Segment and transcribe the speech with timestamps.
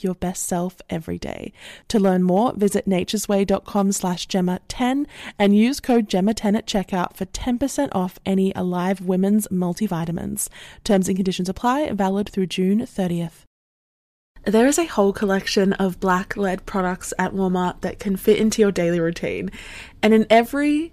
[0.00, 1.52] like your best self every day.
[1.88, 5.06] To learn more, visit naturesway.com slash Gemma10
[5.38, 10.48] and use code Gemma10 at checkout for 10% off any Alive Women's multivitamins.
[10.84, 13.44] Terms and conditions apply, valid through June 30th.
[14.44, 18.62] There is a whole collection of black led products at Walmart that can fit into
[18.62, 19.50] your daily routine.
[20.02, 20.92] And in every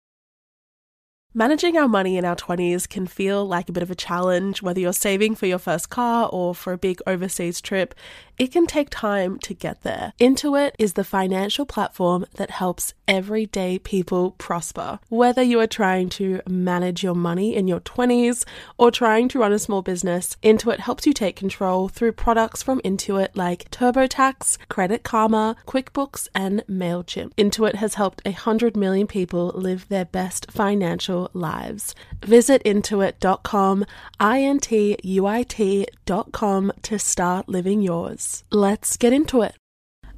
[1.33, 4.81] Managing our money in our 20s can feel like a bit of a challenge, whether
[4.81, 7.95] you're saving for your first car or for a big overseas trip.
[8.37, 10.13] It can take time to get there.
[10.19, 14.99] Intuit is the financial platform that helps everyday people prosper.
[15.09, 18.45] Whether you are trying to manage your money in your 20s
[18.77, 22.81] or trying to run a small business, Intuit helps you take control through products from
[22.81, 27.33] Intuit like TurboTax, Credit Karma, QuickBooks, and MailChimp.
[27.35, 31.95] Intuit has helped 100 million people live their best financial lives.
[32.23, 33.85] Visit intuit.com,
[34.19, 38.20] I N T U I T.com to start living yours.
[38.51, 39.60] Let's get into it.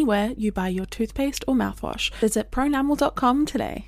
[0.00, 2.10] anywhere you buy your toothpaste or mouthwash.
[2.14, 3.84] Visit pronamel.com today.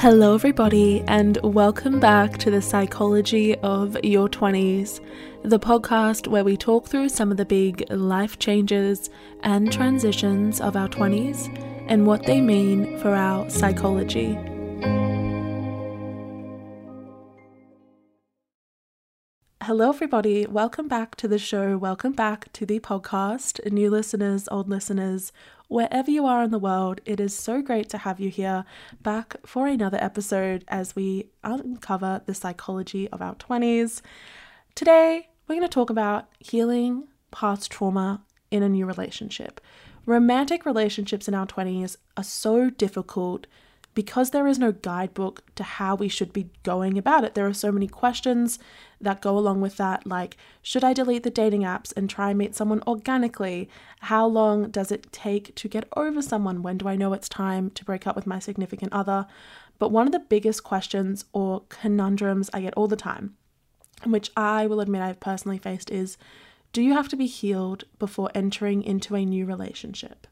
[0.00, 5.00] Hello, everybody, and welcome back to the Psychology of Your 20s,
[5.42, 9.10] the podcast where we talk through some of the big life changes
[9.42, 11.54] and transitions of our 20s
[11.88, 14.38] and what they mean for our psychology.
[19.64, 20.46] Hello, everybody.
[20.46, 21.76] Welcome back to the show.
[21.76, 23.70] Welcome back to the podcast.
[23.70, 25.32] New listeners, old listeners,
[25.68, 28.64] wherever you are in the world, it is so great to have you here
[29.02, 34.00] back for another episode as we uncover the psychology of our 20s.
[34.74, 39.60] Today, we're going to talk about healing past trauma in a new relationship.
[40.06, 43.46] Romantic relationships in our 20s are so difficult
[44.00, 47.34] because there is no guidebook to how we should be going about it.
[47.34, 48.58] There are so many questions
[48.98, 52.38] that go along with that, like should I delete the dating apps and try and
[52.38, 53.68] meet someone organically?
[54.00, 56.62] How long does it take to get over someone?
[56.62, 59.26] When do I know it's time to break up with my significant other?
[59.78, 63.36] But one of the biggest questions or conundrums I get all the time,
[64.06, 66.16] which I will admit I've personally faced, is
[66.72, 70.26] do you have to be healed before entering into a new relationship?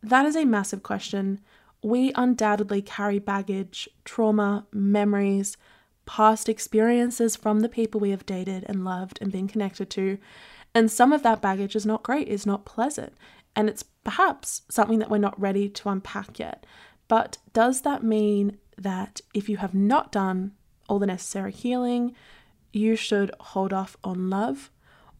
[0.00, 1.40] That is a massive question
[1.84, 5.58] we undoubtedly carry baggage, trauma, memories,
[6.06, 10.16] past experiences from the people we have dated and loved and been connected to.
[10.74, 13.12] And some of that baggage is not great, is not pleasant.
[13.54, 16.64] And it's perhaps something that we're not ready to unpack yet.
[17.06, 20.52] But does that mean that if you have not done
[20.88, 22.14] all the necessary healing,
[22.72, 24.70] you should hold off on love?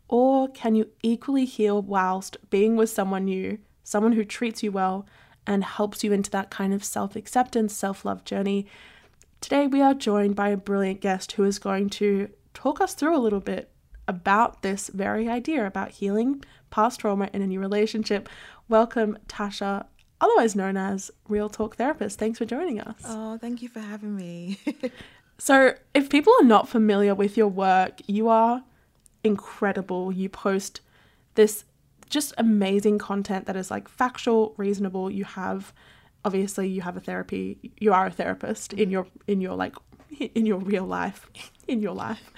[0.09, 5.06] Or can you equally heal whilst being with someone new, someone who treats you well,
[5.46, 8.67] and helps you into that kind of self acceptance, self love journey.
[9.41, 13.17] Today, we are joined by a brilliant guest who is going to talk us through
[13.17, 13.70] a little bit
[14.08, 18.29] about this very idea about healing past trauma in a new relationship.
[18.69, 19.87] Welcome, Tasha,
[20.20, 22.19] otherwise known as Real Talk Therapist.
[22.19, 22.97] Thanks for joining us.
[23.06, 24.58] Oh, thank you for having me.
[25.38, 28.64] so, if people are not familiar with your work, you are
[29.23, 30.11] incredible.
[30.11, 30.81] You post
[31.35, 31.64] this
[32.09, 35.11] just amazing content that is like factual, reasonable.
[35.11, 35.73] You have
[36.25, 39.75] obviously you have a therapy, you are a therapist in your in your like
[40.35, 41.29] in your real life,
[41.69, 42.31] in your life.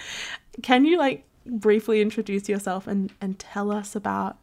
[0.63, 4.39] Can you like briefly introduce yourself and, and tell us about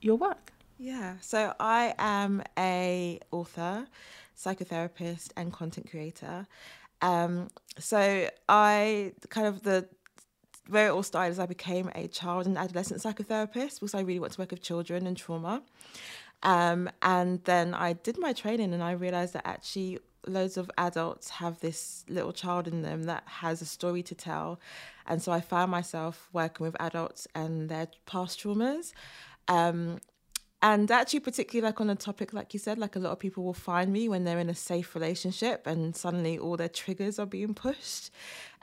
[0.00, 0.52] your work?
[0.78, 3.86] Yeah, so I am a author,
[4.36, 6.46] psychotherapist, and content creator.
[7.00, 7.48] Um,
[7.78, 9.88] so I kind of the
[10.68, 14.20] where it all started is I became a child and adolescent psychotherapist because I really
[14.20, 15.62] want to work with children and trauma.
[16.42, 21.30] Um, and then I did my training and I realized that actually loads of adults
[21.30, 24.60] have this little child in them that has a story to tell.
[25.06, 28.92] And so I found myself working with adults and their past traumas.
[29.48, 29.98] Um,
[30.62, 33.44] and actually, particularly like on a topic like you said, like a lot of people
[33.44, 37.26] will find me when they're in a safe relationship and suddenly all their triggers are
[37.26, 38.10] being pushed.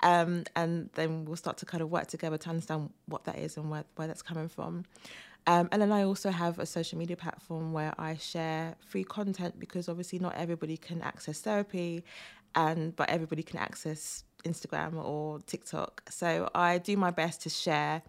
[0.04, 3.58] Um, and then we'll start to kind of work together to understand what that is
[3.58, 4.84] and where, where that's coming from.
[5.48, 9.60] Um, and then I also have a social media platform where I share free content
[9.60, 12.04] because obviously not everybody can access therapy,
[12.56, 16.04] and but everybody can access Instagram or TikTok.
[16.10, 18.04] So I do my best to share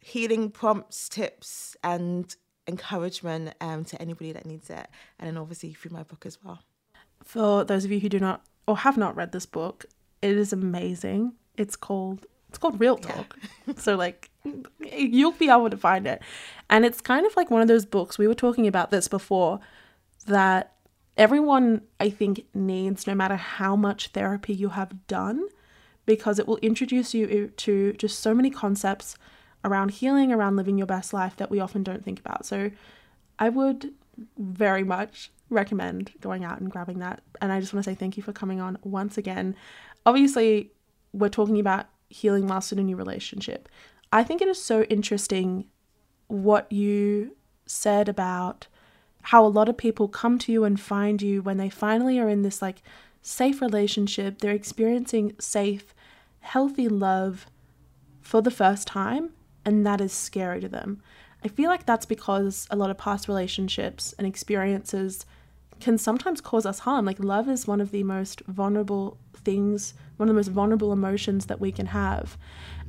[0.00, 2.34] healing prompts, tips, and
[2.66, 4.86] encouragement um, to anybody that needs it,
[5.18, 6.60] and then obviously through my book as well.
[7.22, 9.84] For those of you who do not or have not read this book,
[10.22, 11.34] it is amazing.
[11.56, 13.38] It's called it's called Real Talk.
[13.66, 13.74] Yeah.
[13.76, 14.30] so like
[14.80, 16.20] you'll be able to find it.
[16.68, 19.60] And it's kind of like one of those books we were talking about this before
[20.26, 20.74] that
[21.16, 25.46] everyone I think needs no matter how much therapy you have done
[26.06, 29.16] because it will introduce you to just so many concepts
[29.64, 32.46] around healing, around living your best life that we often don't think about.
[32.46, 32.70] So
[33.38, 33.92] I would
[34.38, 37.22] very much recommend going out and grabbing that.
[37.40, 39.54] And I just want to say thank you for coming on once again.
[40.06, 40.70] Obviously,
[41.12, 43.68] we're talking about healing whilst in a new relationship.
[44.12, 45.66] I think it is so interesting
[46.26, 47.36] what you
[47.66, 48.66] said about
[49.22, 52.28] how a lot of people come to you and find you when they finally are
[52.28, 52.82] in this like
[53.22, 54.38] safe relationship.
[54.38, 55.94] They're experiencing safe,
[56.40, 57.46] healthy love
[58.20, 59.30] for the first time
[59.64, 61.02] and that is scary to them.
[61.44, 65.24] I feel like that's because a lot of past relationships and experiences
[65.80, 67.06] can sometimes cause us harm.
[67.06, 71.46] Like, love is one of the most vulnerable things, one of the most vulnerable emotions
[71.46, 72.36] that we can have.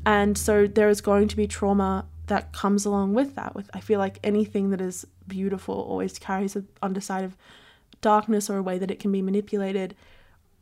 [0.05, 3.55] And so, there is going to be trauma that comes along with that.
[3.55, 7.37] With I feel like anything that is beautiful always carries an underside of
[8.01, 9.95] darkness or a way that it can be manipulated.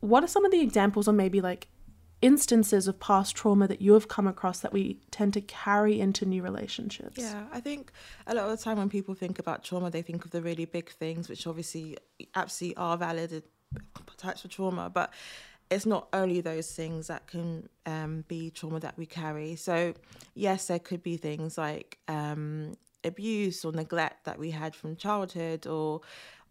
[0.00, 1.68] What are some of the examples, or maybe like
[2.22, 6.26] instances of past trauma that you have come across that we tend to carry into
[6.26, 7.18] new relationships?
[7.18, 7.92] Yeah, I think
[8.26, 10.64] a lot of the time when people think about trauma, they think of the really
[10.64, 11.96] big things, which obviously
[12.34, 13.42] absolutely are valid
[14.16, 15.12] types of trauma, but
[15.70, 19.56] it's not only those things that can um, be trauma that we carry.
[19.56, 19.94] So,
[20.34, 22.74] yes, there could be things like um,
[23.04, 26.00] abuse or neglect that we had from childhood or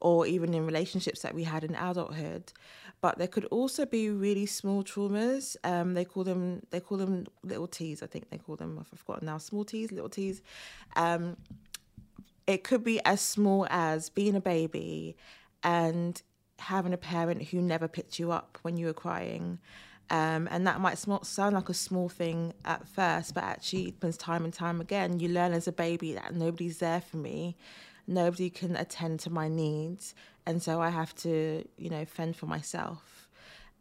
[0.01, 2.53] or even in relationships that we had in adulthood
[3.01, 5.55] but there could also be really small traumas.
[5.63, 8.03] Um, they call them they call them little T's.
[8.03, 8.77] I think they call them.
[8.79, 9.37] I've forgotten now.
[9.37, 10.41] Small T's, little T's.
[10.95, 11.37] Um,
[12.45, 15.15] it could be as small as being a baby
[15.63, 16.21] and
[16.59, 19.59] having a parent who never picked you up when you were crying.
[20.11, 24.17] Um, and that might sound like a small thing at first, but actually, it happens
[24.17, 25.19] time and time again.
[25.19, 27.55] You learn as a baby that nobody's there for me
[28.09, 30.15] nobody can attend to my needs
[30.45, 33.27] and so i have to you know fend for myself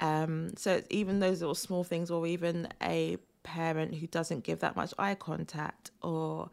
[0.01, 4.77] um, so even those little small things or even a parent who doesn't give that
[4.77, 6.51] much eye contact or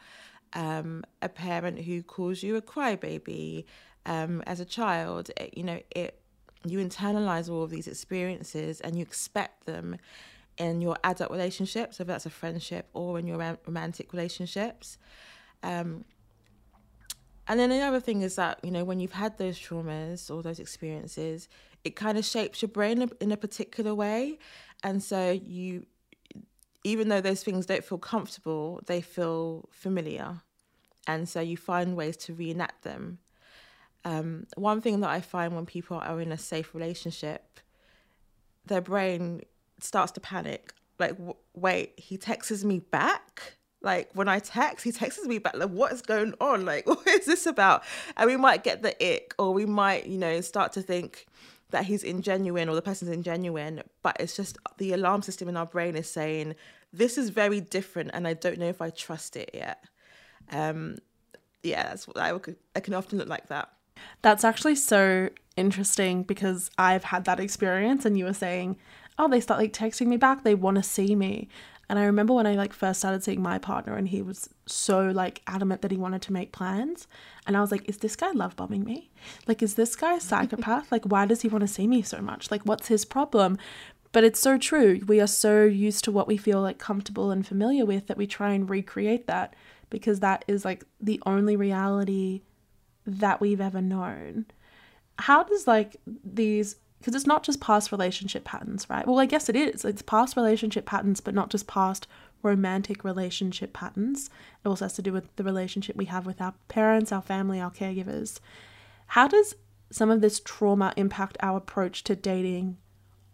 [0.53, 3.65] um, a parent who calls you a crybaby
[4.05, 6.19] um, as a child it, you know it
[6.65, 9.97] you internalize all of these experiences and you expect them
[10.57, 14.97] in your adult relationships, whether that's a friendship or in your romantic relationships.
[15.63, 16.05] Um,
[17.47, 20.41] and then the other thing is that, you know, when you've had those traumas or
[20.41, 21.47] those experiences,
[21.83, 24.39] it kind of shapes your brain in a particular way.
[24.83, 25.85] And so you,
[26.83, 30.41] even though those things don't feel comfortable, they feel familiar.
[31.05, 33.19] And so you find ways to reenact them.
[34.05, 37.59] Um, one thing that I find when people are in a safe relationship,
[38.65, 39.41] their brain
[39.79, 40.73] starts to panic.
[40.99, 43.57] Like, w- wait, he texts me back?
[43.81, 46.65] Like when I text, he texts me back, like, what is going on?
[46.71, 47.83] Like, what is this about?
[48.15, 51.25] And we might get the ick, or we might, you know, start to think
[51.71, 55.65] that he's ingenuine or the person's ingenuine, but it's just the alarm system in our
[55.65, 56.55] brain is saying,
[56.93, 59.83] this is very different and I don't know if I trust it yet.
[60.51, 60.97] Um,
[61.63, 62.33] yeah, that's what I,
[62.75, 63.69] I can often look like that.
[64.21, 68.77] That's actually so interesting because I've had that experience and you were saying,
[69.17, 71.47] oh, they start like texting me back, they want to see me.
[71.87, 75.09] And I remember when I like first started seeing my partner and he was so
[75.09, 77.07] like adamant that he wanted to make plans.
[77.45, 79.11] And I was like, is this guy love bombing me?
[79.47, 80.91] Like, is this guy a psychopath?
[80.91, 82.49] like, why does he want to see me so much?
[82.49, 83.57] Like, what's his problem?
[84.11, 85.01] But it's so true.
[85.05, 88.25] We are so used to what we feel like comfortable and familiar with that we
[88.25, 89.55] try and recreate that
[89.89, 92.41] because that is like the only reality
[93.05, 94.45] that we've ever known.
[95.19, 99.05] How does like these because it's not just past relationship patterns, right?
[99.05, 99.85] Well, I guess it is.
[99.85, 102.07] It's past relationship patterns, but not just past
[102.41, 104.29] romantic relationship patterns.
[104.63, 107.59] It also has to do with the relationship we have with our parents, our family,
[107.59, 108.39] our caregivers.
[109.07, 109.55] How does
[109.91, 112.77] some of this trauma impact our approach to dating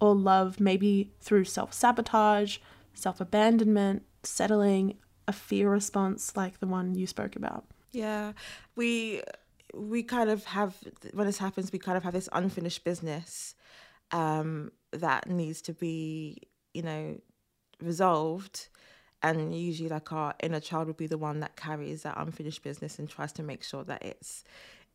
[0.02, 2.58] or love, maybe through self sabotage,
[2.94, 4.98] self abandonment, settling,
[5.28, 7.66] a fear response like the one you spoke about?
[7.92, 8.34] Yeah,
[8.76, 9.22] we
[9.74, 10.76] we kind of have
[11.14, 13.56] when this happens, we kind of have this unfinished business
[14.12, 16.38] um, that needs to be,
[16.74, 17.20] you know,
[17.82, 18.68] resolved.
[19.24, 22.98] And usually, like our inner child would be the one that carries that unfinished business
[22.98, 24.44] and tries to make sure that it's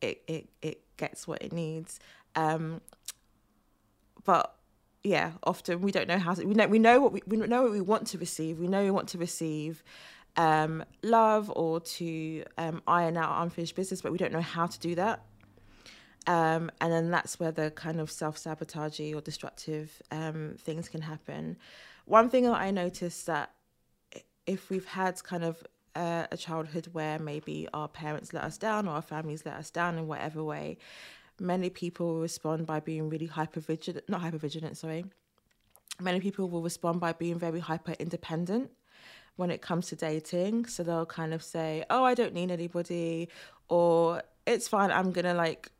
[0.01, 1.99] it it it gets what it needs.
[2.35, 2.81] Um,
[4.25, 4.53] but
[5.03, 6.45] yeah, often we don't know how to.
[6.45, 8.59] We know we know what we, we know what we want to receive.
[8.59, 9.83] We know we want to receive
[10.37, 14.79] um, love or to um, iron out unfinished business, but we don't know how to
[14.79, 15.23] do that.
[16.27, 21.01] Um, and then that's where the kind of self sabotagey or destructive um, things can
[21.01, 21.57] happen.
[22.05, 23.51] One thing that I noticed that
[24.45, 25.63] if we've had kind of
[25.95, 29.71] uh, a childhood where maybe our parents let us down or our families let us
[29.71, 30.77] down in whatever way,
[31.39, 35.05] many people respond by being really hyper vigilant, not hyper vigilant, sorry.
[35.99, 38.69] Many people will respond by being very hyper independent
[39.37, 40.65] when it comes to dating.
[40.65, 43.29] So they'll kind of say, Oh, I don't need anybody,
[43.69, 45.71] or it's fine, I'm gonna like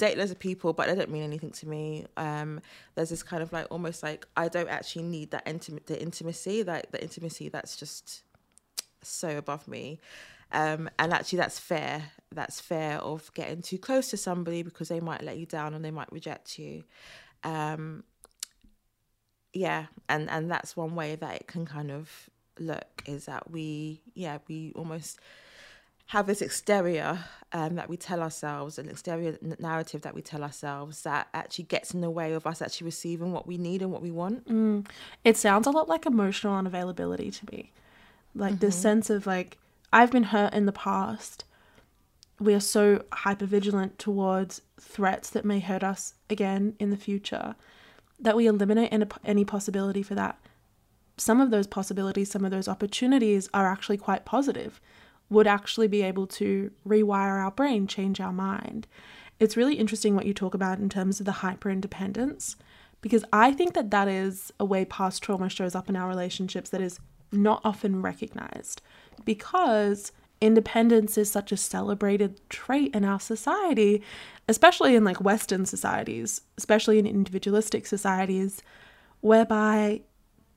[0.00, 2.06] date loads of people, but they don't mean anything to me.
[2.16, 2.60] Um,
[2.94, 6.64] there's this kind of like almost like I don't actually need that intimate the intimacy,
[6.64, 8.22] like the intimacy that's just
[9.02, 10.00] so above me.
[10.52, 12.12] Um, and actually that's fair.
[12.32, 15.84] That's fair of getting too close to somebody because they might let you down and
[15.84, 16.84] they might reject you.
[17.44, 18.04] Um,
[19.52, 22.30] yeah, and and that's one way that it can kind of
[22.60, 25.18] look is that we yeah we almost
[26.10, 27.16] have this exterior
[27.52, 31.94] um, that we tell ourselves, an exterior narrative that we tell ourselves that actually gets
[31.94, 34.44] in the way of us actually receiving what we need and what we want.
[34.48, 34.88] Mm.
[35.24, 37.70] It sounds a lot like emotional unavailability to me.
[38.34, 38.60] Like mm-hmm.
[38.60, 39.58] this sense of like,
[39.92, 41.44] I've been hurt in the past.
[42.40, 47.54] We are so hyper vigilant towards threats that may hurt us again in the future
[48.18, 48.92] that we eliminate
[49.24, 50.40] any possibility for that.
[51.20, 54.80] Some of those possibilities, some of those opportunities are actually quite positive
[55.28, 58.86] would actually be able to rewire our brain, change our mind.
[59.38, 62.56] It's really interesting what you talk about in terms of the hyper independence,
[63.02, 66.70] because I think that that is a way past trauma shows up in our relationships
[66.70, 66.98] that is
[67.30, 68.80] not often recognized
[69.26, 74.02] because independence is such a celebrated trait in our society,
[74.48, 78.62] especially in like Western societies, especially in individualistic societies,
[79.20, 80.00] whereby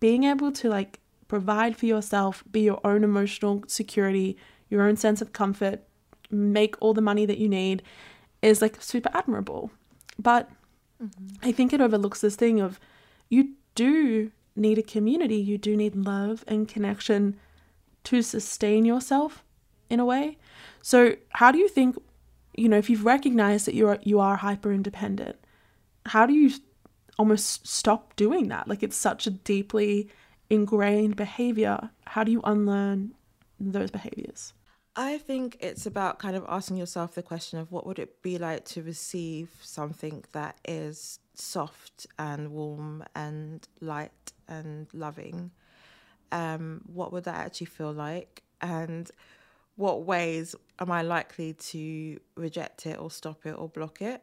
[0.03, 4.35] being able to like provide for yourself, be your own emotional security,
[4.69, 5.79] your own sense of comfort,
[6.29, 7.81] make all the money that you need
[8.41, 9.71] is like super admirable.
[10.19, 10.49] But
[11.01, 11.35] mm-hmm.
[11.41, 12.81] I think it overlooks this thing of
[13.29, 17.39] you do need a community, you do need love and connection
[18.03, 19.41] to sustain yourself
[19.89, 20.37] in a way.
[20.81, 21.95] So, how do you think,
[22.57, 25.37] you know, if you've recognized that you are you are hyper independent,
[26.07, 26.51] how do you
[27.17, 28.67] almost stop doing that?
[28.67, 30.09] Like it's such a deeply
[30.49, 31.89] ingrained behavior.
[32.05, 33.13] How do you unlearn
[33.59, 34.53] those behaviors?
[34.95, 38.37] I think it's about kind of asking yourself the question of what would it be
[38.37, 45.49] like to receive something that is soft and warm and light and loving.
[46.31, 48.43] Um, what would that actually feel like?
[48.61, 49.09] And
[49.75, 54.21] what ways am I likely to reject it or stop it or block it?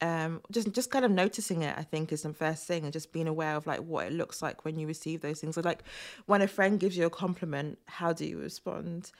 [0.00, 3.12] Um, just just kind of noticing it, I think, is the first thing, and just
[3.12, 5.56] being aware of like what it looks like when you receive those things.
[5.56, 5.82] So, like
[6.26, 9.10] when a friend gives you a compliment, how do you respond?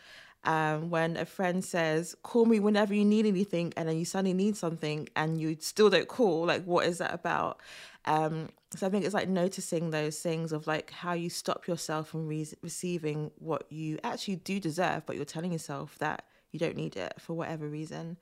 [0.45, 4.35] um, when a friend says, call me whenever you need anything, and then you suddenly
[4.35, 7.61] need something and you still don't call, like, what is that about?
[8.05, 12.09] Um, so I think it's like noticing those things of like how you stop yourself
[12.09, 16.77] from re- receiving what you actually do deserve, but you're telling yourself that you don't
[16.77, 18.17] need it for whatever reason.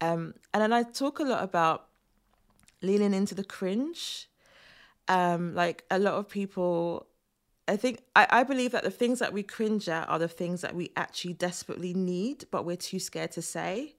[0.00, 1.87] Um, and then I talk a lot about
[2.82, 4.28] leaning into the cringe.
[5.08, 7.06] Um, like a lot of people
[7.68, 10.62] I think I, I believe that the things that we cringe at are the things
[10.62, 13.94] that we actually desperately need, but we're too scared to say.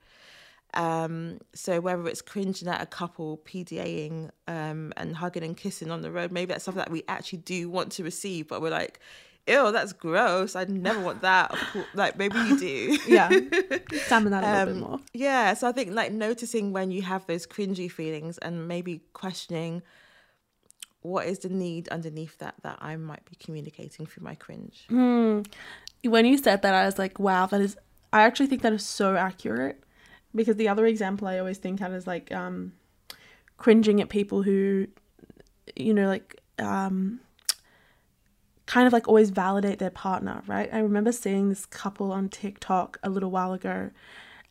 [0.74, 6.01] Um, so whether it's cringing at a couple PDAing um, and hugging and kissing on
[6.01, 9.00] the road, maybe that's something that we actually do want to receive, but we're like,
[9.48, 10.55] ew, that's gross.
[10.55, 11.55] I'd never want that.
[11.93, 12.98] like maybe you do.
[13.08, 13.29] yeah.
[13.31, 15.00] Examine that a little um, bit more.
[15.13, 15.53] Yeah.
[15.53, 19.81] So I think like noticing when you have those cringy feelings and maybe questioning
[21.01, 24.86] what is the need underneath that that I might be communicating through my cringe.
[24.89, 25.48] Mm.
[26.03, 27.77] When you said that, I was like, wow, that is.
[28.12, 29.84] I actually think that is so accurate
[30.34, 32.74] because the other example I always think of is like um,
[33.58, 34.88] cringing at people who,
[35.75, 37.19] you know, like um,
[38.69, 40.69] kind of like always validate their partner, right?
[40.71, 43.89] I remember seeing this couple on TikTok a little while ago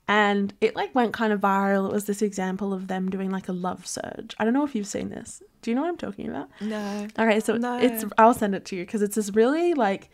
[0.09, 1.89] and it like went kind of viral.
[1.89, 4.35] It was this example of them doing like a love surge.
[4.37, 5.41] I don't know if you've seen this.
[5.63, 6.49] Do you know what I'm talking about?
[6.61, 7.07] No.
[7.17, 7.79] Okay, so No.
[7.79, 10.11] it's I'll send it to you because it's this really like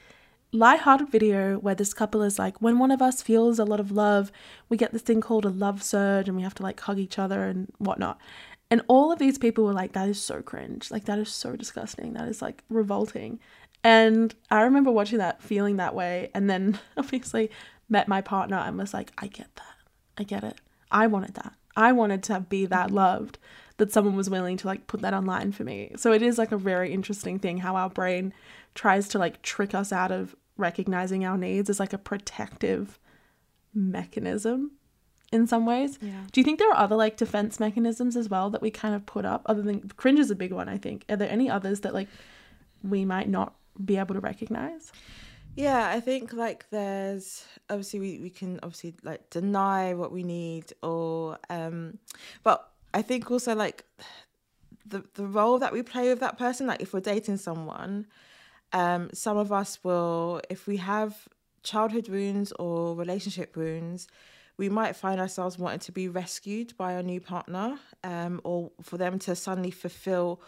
[0.53, 3.91] light-hearted video where this couple is like when one of us feels a lot of
[3.91, 4.31] love,
[4.69, 7.19] we get this thing called a love surge and we have to like hug each
[7.19, 8.21] other and whatnot.
[8.71, 10.91] And all of these people were like, that is so cringe.
[10.91, 12.13] Like that is so disgusting.
[12.13, 13.39] That is like revolting.
[13.85, 17.51] And I remember watching that, feeling that way, and then obviously
[17.89, 19.77] met my partner and was like, I get that.
[20.19, 20.57] I get it.
[20.91, 21.53] I wanted that.
[21.77, 23.39] I wanted to be that loved
[23.77, 25.93] that someone was willing to like put that online for me.
[25.97, 28.33] So it is like a very interesting thing how our brain
[28.75, 32.99] tries to like trick us out of recognizing our needs as like a protective
[33.75, 34.71] mechanism
[35.33, 35.99] in some ways.
[36.01, 36.23] Yeah.
[36.31, 39.05] Do you think there are other like defense mechanisms as well that we kind of
[39.07, 41.05] put up other than cringe is a big one, I think.
[41.09, 42.09] Are there any others that like
[42.85, 44.93] we might not be able to recognize?
[45.57, 50.73] Yeah, I think like there's obviously we, we can obviously like deny what we need
[50.83, 51.99] or um
[52.43, 53.85] but I think also like
[54.87, 58.07] the the role that we play with that person, like if we're dating someone,
[58.73, 61.29] um, some of us will if we have
[61.63, 64.09] childhood wounds or relationship wounds,
[64.57, 68.99] we might find ourselves wanting to be rescued by our new partner, um, or for
[68.99, 70.41] them to suddenly fulfill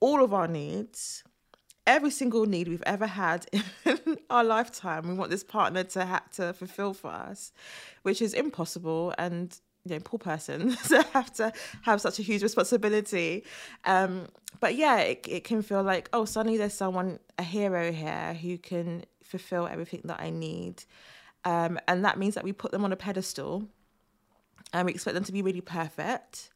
[0.00, 1.22] all of our needs
[1.86, 3.46] every single need we've ever had
[3.84, 5.08] in our lifetime.
[5.08, 7.52] We want this partner to have to fulfill for us,
[8.02, 9.14] which is impossible.
[9.18, 11.52] And you know, poor person to have to
[11.82, 13.44] have such a huge responsibility.
[13.84, 14.26] Um,
[14.60, 18.58] but yeah, it, it can feel like, oh, suddenly there's someone, a hero here who
[18.58, 20.84] can fulfill everything that I need.
[21.44, 23.68] Um, and that means that we put them on a pedestal
[24.72, 26.50] and we expect them to be really perfect.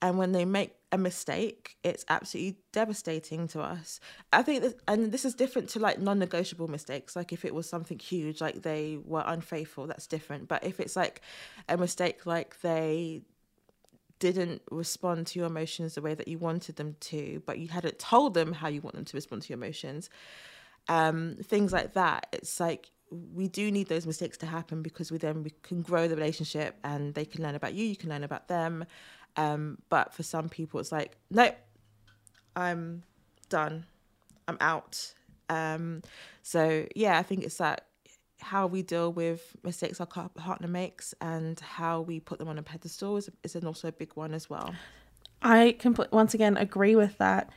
[0.00, 4.00] And when they make a mistake, it's absolutely devastating to us.
[4.32, 7.14] I think, that, and this is different to like non negotiable mistakes.
[7.14, 10.48] Like if it was something huge, like they were unfaithful, that's different.
[10.48, 11.20] But if it's like
[11.68, 13.22] a mistake, like they
[14.18, 17.98] didn't respond to your emotions the way that you wanted them to, but you hadn't
[17.98, 20.10] told them how you want them to respond to your emotions,
[20.88, 25.18] um, things like that, it's like we do need those mistakes to happen because we
[25.18, 28.24] then we can grow the relationship and they can learn about you, you can learn
[28.24, 28.84] about them.
[29.36, 31.54] Um, but for some people, it's like, nope,
[32.56, 33.02] I'm
[33.48, 33.84] done,
[34.46, 35.14] I'm out.
[35.48, 36.02] Um,
[36.42, 37.86] so yeah, I think it's that
[38.40, 42.62] how we deal with mistakes our partner makes and how we put them on a
[42.62, 44.74] pedestal is, is an also a big one as well.
[45.42, 47.50] I compl- once again agree with that.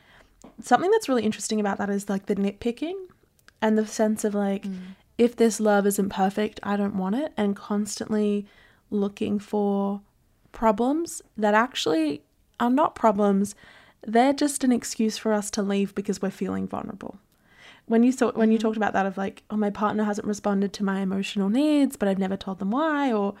[0.60, 2.94] Something that's really interesting about that is like the nitpicking
[3.60, 4.66] and the sense of like,
[5.18, 8.46] if this love isn't perfect, I don't want it, and constantly
[8.90, 10.00] looking for
[10.52, 12.22] problems that actually
[12.60, 13.54] are not problems.
[14.06, 17.18] They're just an excuse for us to leave because we're feeling vulnerable.
[17.86, 18.68] When you thought when you mm-hmm.
[18.68, 22.08] talked about that of like, oh, my partner hasn't responded to my emotional needs, but
[22.08, 23.34] I've never told them why, or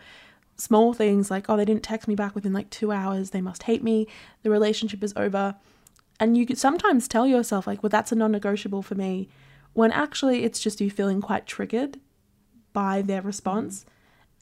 [0.56, 3.64] small things like, oh, they didn't text me back within like two hours, they must
[3.64, 4.06] hate me,
[4.42, 5.54] the relationship is over.
[6.20, 9.28] And you could sometimes tell yourself, like, well, that's a non negotiable for me,
[9.72, 11.98] when actually it's just you feeling quite triggered
[12.72, 13.80] by their response.
[13.80, 13.88] Mm-hmm.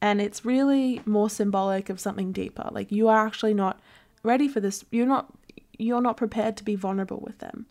[0.02, 2.68] And it's really more symbolic of something deeper.
[2.72, 3.80] Like, you are actually not
[4.22, 4.84] ready for this.
[4.90, 5.32] You're not.
[5.78, 7.64] You're not prepared to be vulnerable with them.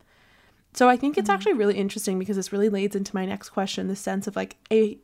[0.74, 1.34] So I think it's mm.
[1.34, 4.58] actually really interesting because this really leads into my next question the sense of like
[4.72, 4.98] a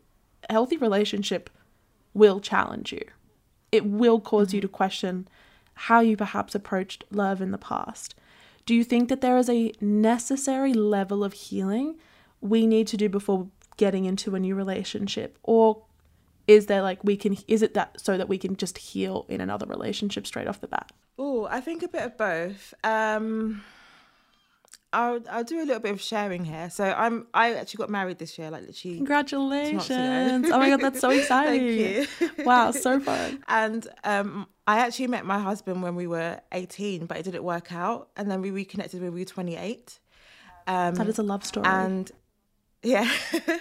[0.49, 1.49] healthy relationship
[2.13, 3.03] will challenge you.
[3.71, 4.67] It will cause you mm-hmm.
[4.67, 5.27] to question
[5.73, 8.15] how you perhaps approached love in the past.
[8.65, 11.95] Do you think that there is a necessary level of healing
[12.41, 15.37] we need to do before getting into a new relationship?
[15.43, 15.83] Or
[16.47, 19.41] is there like we can, is it that so that we can just heal in
[19.41, 20.91] another relationship straight off the bat?
[21.17, 22.73] Oh, I think a bit of both.
[22.83, 23.63] Um,
[24.93, 26.69] I'll I'll do a little bit of sharing here.
[26.69, 28.97] So I'm I actually got married this year, like literally.
[28.97, 29.89] Congratulations.
[29.89, 32.05] oh my God, that's so exciting.
[32.05, 32.45] Thank you.
[32.45, 33.43] Wow, so fun.
[33.47, 37.73] And um, I actually met my husband when we were 18, but it didn't work
[37.73, 38.09] out.
[38.15, 39.99] And then we reconnected when we were 28.
[40.67, 41.65] Um, That is a love story.
[41.67, 42.09] and
[42.85, 43.11] yeah,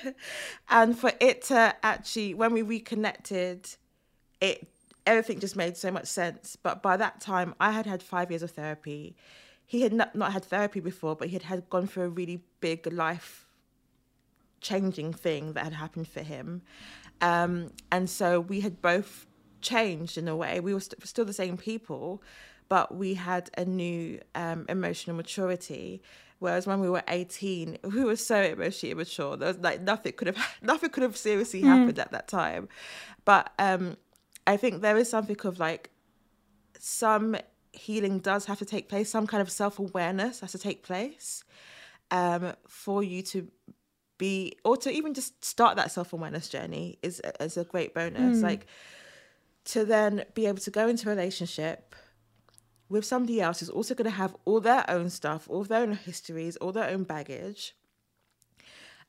[0.69, 3.69] and for it to actually, when we reconnected,
[4.41, 4.69] it
[5.07, 6.57] everything just made so much sense.
[6.57, 9.17] But by that time, I had had five years of therapy.
[9.67, 12.43] He had not, not had therapy before, but he had, had gone through a really
[12.61, 13.47] big life
[14.61, 16.63] changing thing that had happened for him.
[17.21, 19.27] Um, and so we had both
[19.61, 20.61] changed in a way.
[20.61, 22.23] We were st- still the same people,
[22.69, 26.03] but we had a new um, emotional maturity
[26.45, 29.35] Whereas when we were 18, we were so emotionally immature.
[29.37, 31.67] There was like nothing could have nothing could have seriously mm.
[31.67, 32.69] happened at that time.
[33.25, 33.97] But um,
[34.47, 35.91] I think there is something of like
[36.79, 37.37] some
[37.73, 41.45] healing does have to take place, some kind of self awareness has to take place
[42.11, 43.49] um, for you to
[44.19, 48.39] be, or to even just start that self awareness journey is, is a great bonus.
[48.39, 48.43] Mm.
[48.43, 48.67] Like
[49.65, 51.97] to then be able to go into a relationship
[52.95, 55.93] with somebody else who's also going to have all their own stuff, all their own
[55.93, 57.75] histories, all their own baggage.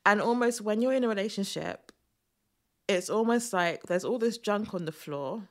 [0.05, 1.91] And almost when you're in a relationship,
[2.87, 5.43] it's almost like there's all this junk on the floor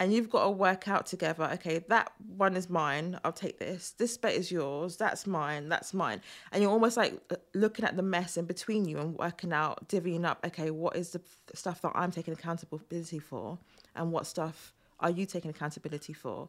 [0.00, 3.92] and you've got to work out together okay that one is mine i'll take this
[3.92, 7.96] this bit is yours that's mine that's mine and you're almost like uh, looking at
[7.96, 11.20] the mess in between you and working out divvying up okay what is the
[11.54, 13.58] stuff that i'm taking accountability for
[13.94, 16.48] and what stuff are you taking accountability for?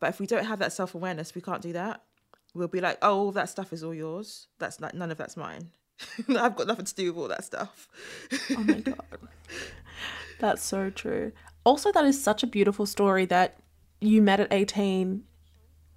[0.00, 2.02] But if we don't have that self-awareness we can't do that.
[2.54, 4.48] We'll be like oh all that stuff is all yours.
[4.58, 5.70] That's like none of that's mine.
[6.28, 7.88] I've got nothing to do with all that stuff.
[8.56, 8.98] Oh my god.
[10.40, 11.32] That's so true.
[11.64, 13.56] Also that is such a beautiful story that
[14.00, 15.24] you met at 18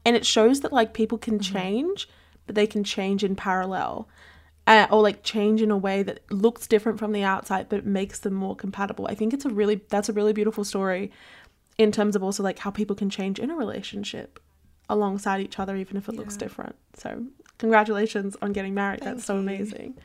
[0.06, 1.54] and it shows that like people can mm-hmm.
[1.54, 2.08] change
[2.46, 4.08] but they can change in parallel
[4.66, 8.20] uh, or like change in a way that looks different from the outside but makes
[8.20, 9.08] them more compatible.
[9.08, 11.12] I think it's a really that's a really beautiful story
[11.78, 14.40] in terms of also like how people can change in a relationship
[14.90, 16.20] alongside each other even if it yeah.
[16.20, 17.24] looks different so
[17.58, 19.40] congratulations on getting married Thank that's so you.
[19.42, 19.98] amazing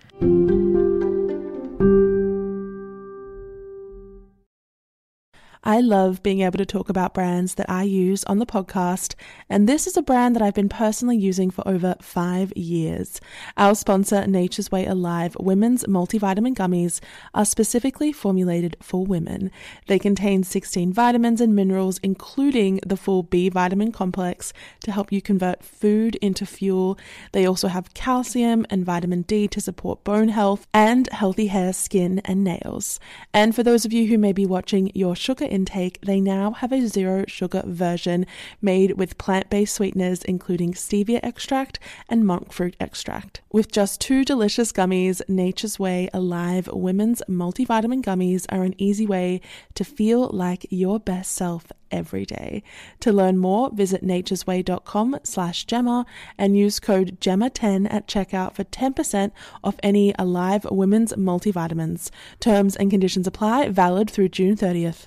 [5.64, 9.14] I love being able to talk about brands that I use on the podcast,
[9.48, 13.20] and this is a brand that I've been personally using for over five years.
[13.56, 16.98] Our sponsor, Nature's Way Alive Women's Multivitamin Gummies,
[17.32, 19.52] are specifically formulated for women.
[19.86, 25.22] They contain 16 vitamins and minerals, including the full B vitamin complex, to help you
[25.22, 26.98] convert food into fuel.
[27.30, 32.20] They also have calcium and vitamin D to support bone health and healthy hair, skin,
[32.24, 32.98] and nails.
[33.32, 36.72] And for those of you who may be watching your sugar intake, they now have
[36.72, 38.26] a zero sugar version
[38.60, 43.42] made with plant based sweeteners, including stevia extract and monk fruit extract.
[43.52, 49.40] With just two delicious gummies, Nature's Way Alive Women's Multivitamin Gummies are an easy way
[49.74, 52.62] to feel like your best self every day.
[53.00, 56.06] To learn more, visit naturesway.com slash Gemma
[56.38, 59.30] and use code GEMMA10 at checkout for 10%
[59.62, 62.10] off any Alive Women's multivitamins.
[62.40, 65.04] Terms and conditions apply, valid through June 30th.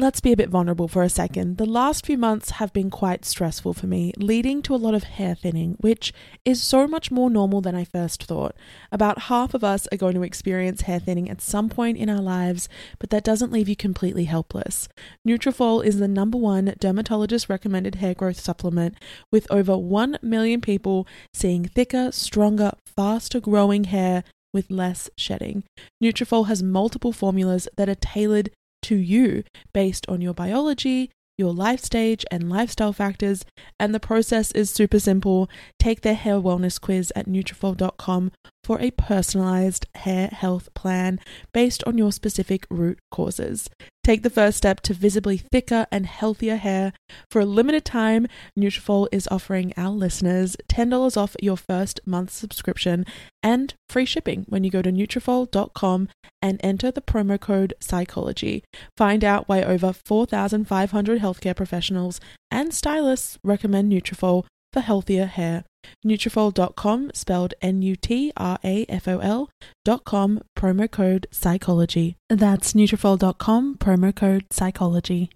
[0.00, 1.58] Let's be a bit vulnerable for a second.
[1.58, 5.02] The last few months have been quite stressful for me, leading to a lot of
[5.02, 8.56] hair thinning, which is so much more normal than I first thought.
[8.90, 12.22] About half of us are going to experience hair thinning at some point in our
[12.22, 12.66] lives,
[12.98, 14.88] but that doesn't leave you completely helpless.
[15.28, 18.94] Nutrafol is the number one dermatologist recommended hair growth supplement,
[19.30, 25.62] with over 1 million people seeing thicker, stronger, faster growing hair with less shedding.
[26.02, 28.50] Nutrafol has multiple formulas that are tailored
[28.90, 33.44] to you based on your biology, your life stage, and lifestyle factors.
[33.78, 35.48] And the process is super simple.
[35.78, 38.32] Take their hair wellness quiz at Nutrafol.com
[38.64, 41.20] for a personalized hair health plan
[41.52, 43.70] based on your specific root causes.
[44.10, 46.92] Take the first step to visibly thicker and healthier hair.
[47.30, 48.26] For a limited time,
[48.58, 53.06] Nutrafol is offering our listeners $10 off your first month subscription
[53.40, 56.08] and free shipping when you go to Nutrafol.com
[56.42, 58.64] and enter the promo code psychology.
[58.96, 62.20] Find out why over 4,500 healthcare professionals
[62.50, 65.64] and stylists recommend Nutrafol for healthier hair.
[66.04, 69.50] Nutrafol.com, spelled N-U-T-R-A-F-O-L
[69.84, 72.16] dot com, promo code psychology.
[72.28, 75.30] That's Nutrafol.com, promo code psychology.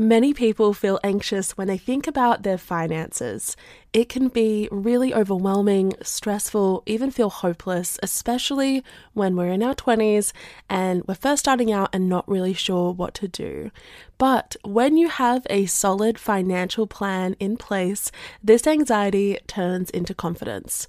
[0.00, 3.56] Many people feel anxious when they think about their finances.
[3.92, 8.84] It can be really overwhelming, stressful, even feel hopeless, especially
[9.14, 10.30] when we're in our 20s
[10.70, 13.72] and we're first starting out and not really sure what to do.
[14.18, 20.86] But when you have a solid financial plan in place, this anxiety turns into confidence.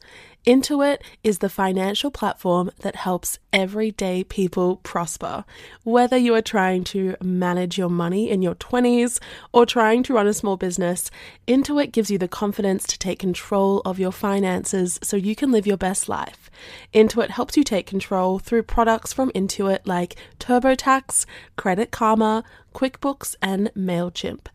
[0.49, 5.45] Intuit is the financial platform that helps everyday people prosper.
[5.83, 9.19] Whether you are trying to manage your money in your 20s
[9.53, 11.11] or trying to run a small business,
[11.47, 15.67] Intuit gives you the confidence to take control of your finances so you can live
[15.67, 16.49] your best life.
[16.95, 23.71] Intuit helps you take control through products from Intuit like TurboTax, Credit Karma, QuickBooks, and
[23.77, 24.47] MailChimp.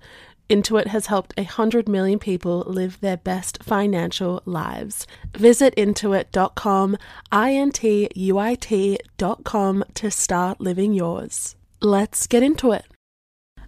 [0.50, 5.06] Intuit has helped 100 million people live their best financial lives.
[5.36, 6.96] Visit intuit.com,
[7.32, 11.56] I N T U I T.com to start living yours.
[11.80, 12.84] Let's get into it.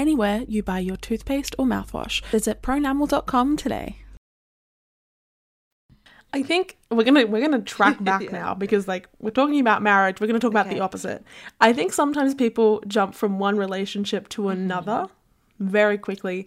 [0.00, 2.24] anywhere you buy your toothpaste or mouthwash.
[2.26, 3.96] Visit pronamel.com today.
[6.32, 8.30] I think we're gonna we're gonna track back Yeah.
[8.30, 11.24] now because like we're talking about marriage, we're gonna talk about the opposite.
[11.60, 14.60] I think sometimes people jump from one relationship to Mm-hmm.
[14.60, 15.08] another
[15.58, 16.46] very quickly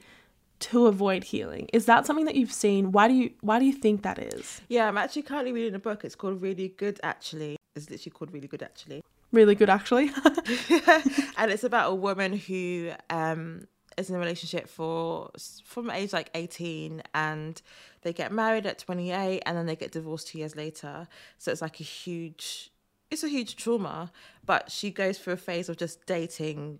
[0.59, 1.67] to avoid healing.
[1.73, 2.93] Is that something that you've seen?
[2.93, 4.61] Why do you why do you think that is?
[4.69, 6.05] Yeah, I'm actually currently reading a book.
[6.05, 7.57] It's called Really Good Actually.
[7.75, 9.01] It's literally called Really Good Actually.
[9.33, 10.11] Really good actually.
[11.37, 13.67] and it's about a woman who um
[13.97, 15.31] is in a relationship for
[15.65, 17.61] from age like 18 and
[18.03, 21.07] they get married at 28 and then they get divorced two years later.
[21.39, 22.71] So it's like a huge
[23.09, 24.11] it's a huge trauma
[24.45, 26.79] but she goes through a phase of just dating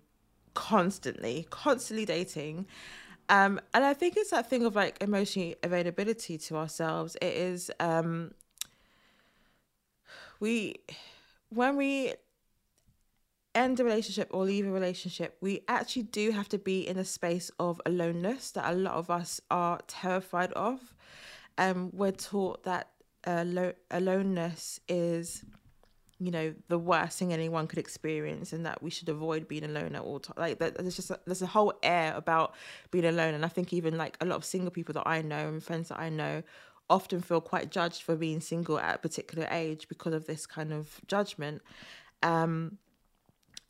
[0.54, 2.66] constantly constantly dating.
[3.28, 7.16] Um and i think it's that thing of like emotional availability to ourselves.
[7.20, 8.32] It is um
[10.38, 10.76] we
[11.50, 12.14] when we
[13.54, 17.04] end a relationship or leave a relationship, we actually do have to be in a
[17.04, 20.94] space of aloneness that a lot of us are terrified of.
[21.58, 22.90] Um, we're taught that
[23.26, 25.44] uh, lo- aloneness is,
[26.18, 29.94] you know, the worst thing anyone could experience, and that we should avoid being alone
[29.94, 30.38] at all times.
[30.38, 32.54] Like there's just a, there's a whole air about
[32.90, 35.48] being alone, and I think even like a lot of single people that I know
[35.48, 36.42] and friends that I know
[36.90, 40.72] often feel quite judged for being single at a particular age because of this kind
[40.72, 41.62] of judgment.
[42.22, 42.78] Um,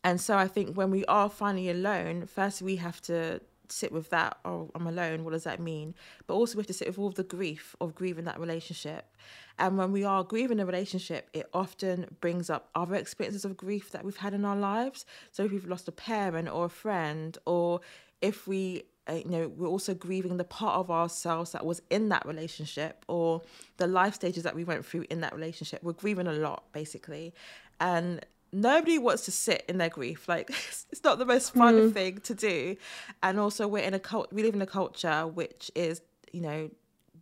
[0.05, 4.11] and so I think when we are finally alone, first we have to sit with
[4.11, 5.95] that, oh, I'm alone, what does that mean?
[6.27, 9.15] But also we have to sit with all the grief of grieving that relationship.
[9.57, 13.91] And when we are grieving a relationship, it often brings up other experiences of grief
[13.93, 15.07] that we've had in our lives.
[15.31, 17.81] So if we've lost a parent or a friend, or
[18.21, 22.09] if we uh, you know we're also grieving the part of ourselves that was in
[22.09, 23.41] that relationship or
[23.77, 27.31] the life stages that we went through in that relationship we're grieving a lot basically
[27.79, 30.27] and nobody wants to sit in their grief.
[30.27, 30.49] Like
[30.91, 32.77] it's not the most fun thing to do.
[33.21, 36.69] And also we're in a cult we live in a culture which is you know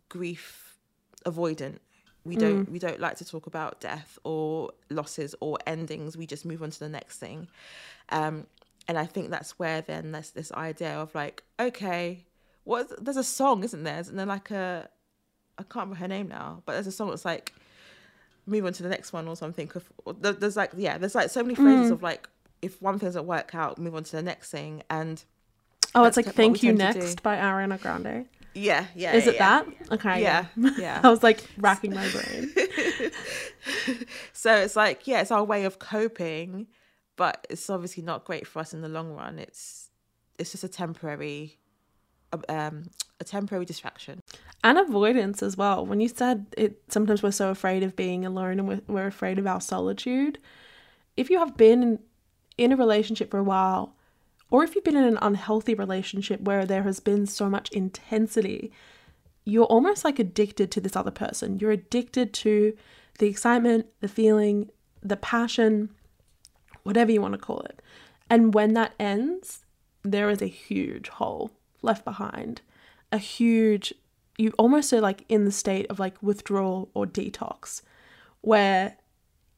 [0.08, 0.78] grief
[1.26, 1.78] avoidant.
[2.24, 6.16] We don't we don't like to talk about death or losses or endings.
[6.16, 7.48] We just move on to the next thing.
[8.08, 8.46] Um
[8.86, 12.22] and i think that's where then there's this idea of like okay
[12.64, 13.98] what there's a song isn't there?
[13.98, 14.88] Isn't there like a
[15.58, 17.54] i can't remember her name now but there's a song that's like
[18.46, 19.70] move on to the next one or something
[20.20, 22.28] there- there's like yeah there's like so many phrases of like
[22.62, 25.24] if one thing doesn't work out move on to the next thing and
[25.96, 27.06] Oh, it's like Thank You tend to do.
[27.06, 28.26] Next by Ariana Grande.
[28.54, 29.62] yeah yeah Is it yeah.
[29.62, 29.92] that?
[29.92, 30.22] Okay.
[30.22, 30.46] yeah
[30.78, 32.52] yeah I was like racking my brain.
[34.32, 36.66] so it's like yeah it's our way of coping
[37.16, 39.90] but it's obviously not great for us in the long run it's
[40.38, 41.58] it's just a temporary
[42.48, 42.84] um
[43.20, 44.20] a temporary distraction
[44.64, 45.84] and avoidance as well.
[45.84, 49.38] When you said it, sometimes we're so afraid of being alone and we're, we're afraid
[49.38, 50.38] of our solitude.
[51.16, 52.00] If you have been
[52.56, 53.94] in a relationship for a while,
[54.50, 58.72] or if you've been in an unhealthy relationship where there has been so much intensity,
[59.44, 61.58] you're almost like addicted to this other person.
[61.58, 62.74] You're addicted to
[63.18, 64.70] the excitement, the feeling,
[65.02, 65.90] the passion,
[66.84, 67.82] whatever you want to call it.
[68.30, 69.66] And when that ends,
[70.02, 71.50] there is a huge hole
[71.82, 72.62] left behind.
[73.12, 73.92] A huge,
[74.36, 77.82] you almost are like in the state of like withdrawal or detox,
[78.40, 78.96] where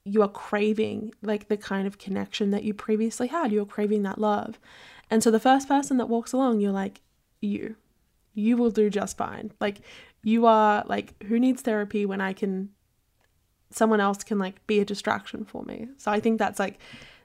[0.05, 3.53] you are craving like the kind of connection that you previously had.
[3.53, 4.59] You're craving that love.
[5.11, 7.01] And so the first person that walks along, you're like,
[7.41, 7.77] you,
[8.35, 9.53] you will do just fine.
[9.61, 9.81] Like,
[10.23, 12.71] you are like, who needs therapy when I can,
[13.71, 15.89] someone else can like be a distraction for me.
[15.97, 16.79] So I think that's like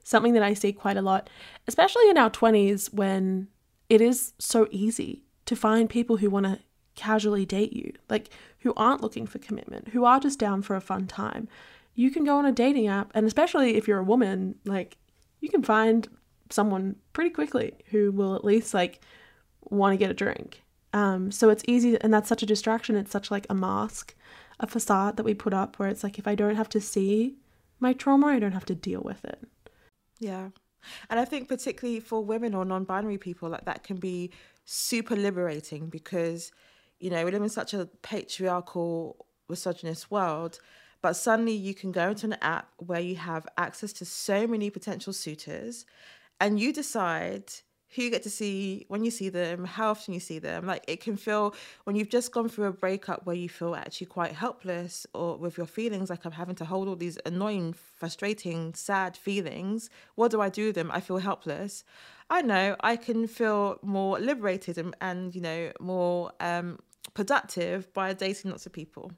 [0.04, 1.30] something that I see quite a lot,
[1.68, 3.48] especially in our 20s when
[3.90, 6.60] it is so easy to find people who want to
[6.96, 10.82] casually date you, like who aren't looking for commitment, who are just down for a
[10.82, 11.48] fun time.
[11.96, 14.98] You can go on a dating app, and especially if you're a woman, like
[15.40, 16.08] you can find
[16.50, 19.02] someone pretty quickly who will at least like
[19.70, 20.62] want to get a drink.
[20.94, 22.96] Um, so it's easy, and that's such a distraction.
[22.96, 24.16] It's such like a mask,
[24.60, 27.36] a facade that we put up where it's like if I don't have to see
[27.80, 29.40] my trauma, I don't have to deal with it.
[30.20, 30.50] Yeah.
[31.10, 34.32] And I think particularly for women or non-binary people, like that can be
[34.66, 36.52] super liberating because,
[37.02, 40.60] you know, we live in such a patriarchal, misogynist world,
[41.02, 44.70] but suddenly you can go into an app where you have access to so many
[44.70, 45.86] potential suitors
[46.40, 47.52] and you decide
[47.96, 50.66] who you get to see when you see them, how often you see them.
[50.66, 54.08] Like it can feel when you've just gone through a breakup where you feel actually
[54.08, 58.74] quite helpless or with your feelings, like I'm having to hold all these annoying, frustrating,
[58.76, 59.90] sad feelings.
[60.16, 60.90] What do I do with them?
[60.92, 61.84] I feel helpless.
[62.30, 66.80] I know I can feel more liberated and, and you know, more um,
[67.14, 69.12] productive by dating lots of people.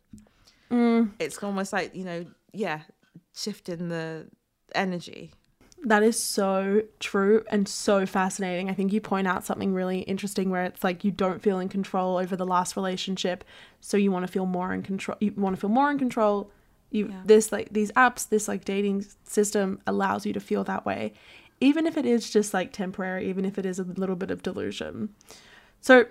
[0.72, 1.12] Mm.
[1.20, 2.82] It's almost like, you know, yeah,
[3.36, 4.28] shifting the
[4.74, 5.32] energy.
[5.86, 8.70] That is so true and so fascinating.
[8.70, 11.68] I think you point out something really interesting where it's like you don't feel in
[11.68, 13.44] control over the last relationship,
[13.82, 15.18] so you want to feel more in control.
[15.20, 16.50] You want to feel more in control.
[16.90, 17.22] You Yeah.
[17.26, 21.14] this like these apps, this like dating system allows you to feel that way,
[21.60, 24.42] even if it is just like temporary, even if it is a little bit of
[24.42, 25.10] delusion.
[25.82, 26.06] So,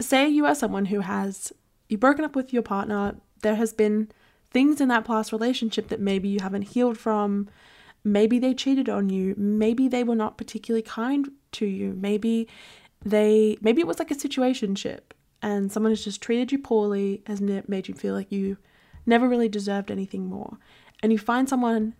[0.00, 1.52] say you are someone who has
[1.88, 3.16] you've broken up with your partner.
[3.42, 4.10] There has been
[4.50, 7.48] things in that past relationship that maybe you haven't healed from.
[8.04, 9.34] Maybe they cheated on you.
[9.36, 11.94] Maybe they were not particularly kind to you.
[11.94, 12.48] Maybe
[13.04, 15.00] they maybe it was like a situationship
[15.42, 18.56] and someone has just treated you poorly has made you feel like you
[19.04, 20.58] never really deserved anything more.
[21.02, 21.94] And you find someone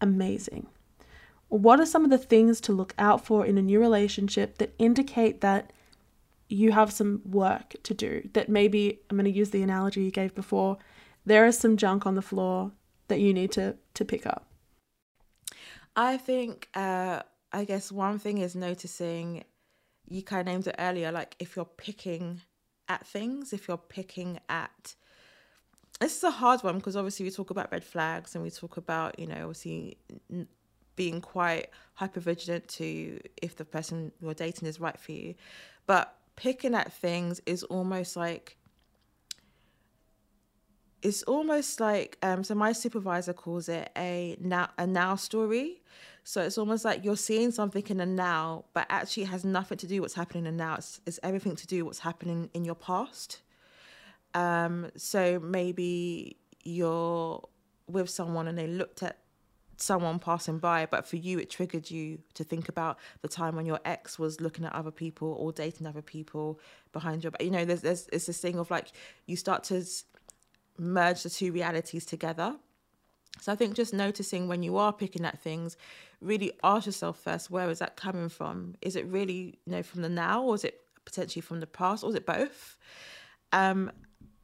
[0.00, 0.66] amazing.
[1.48, 4.74] What are some of the things to look out for in a new relationship that
[4.78, 5.72] indicate that
[6.50, 10.10] you have some work to do that maybe i'm going to use the analogy you
[10.10, 10.76] gave before
[11.24, 12.72] there is some junk on the floor
[13.08, 14.50] that you need to to pick up
[15.96, 17.20] I think, uh,
[17.52, 19.44] I guess one thing is noticing,
[20.08, 22.40] you kind of named it earlier, like if you're picking
[22.88, 24.94] at things, if you're picking at,
[26.00, 28.76] this is a hard one because obviously we talk about red flags and we talk
[28.76, 29.98] about, you know, obviously
[30.96, 35.34] being quite hyper vigilant to if the person you're dating is right for you.
[35.86, 38.56] But picking at things is almost like,
[41.02, 45.82] it's almost like um so my supervisor calls it a now a now story.
[46.24, 49.78] So it's almost like you're seeing something in the now but actually it has nothing
[49.78, 50.74] to do with what's happening in the now.
[50.74, 53.40] It's, it's everything to do with what's happening in your past.
[54.34, 57.48] Um so maybe you're
[57.86, 59.16] with someone and they looked at
[59.82, 63.66] someone passing by but for you it triggered you to think about the time when
[63.66, 66.60] your ex was looking at other people or dating other people
[66.92, 68.92] behind your back you know there's, there's it's this thing of like
[69.26, 69.82] you start to
[70.80, 72.56] merge the two realities together.
[73.40, 75.76] So I think just noticing when you are picking at things,
[76.20, 78.74] really ask yourself first, where is that coming from?
[78.82, 82.02] Is it really, you know, from the now or is it potentially from the past
[82.02, 82.76] or is it both?
[83.52, 83.92] Um,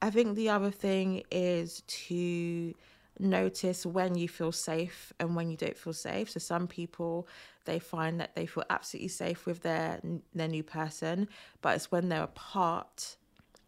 [0.00, 2.74] I think the other thing is to
[3.18, 6.30] notice when you feel safe and when you don't feel safe.
[6.30, 7.28] So some people
[7.64, 10.00] they find that they feel absolutely safe with their
[10.34, 11.28] their new person,
[11.62, 13.16] but it's when they're apart